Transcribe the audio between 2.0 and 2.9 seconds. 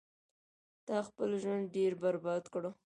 برباد کړو